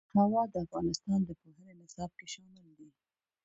هوا 0.19 0.43
د 0.53 0.55
افغانستان 0.65 1.19
د 1.25 1.29
پوهنې 1.39 1.73
نصاب 1.81 2.11
کې 2.17 2.25
شامل 2.33 2.65
دي. 2.79 2.89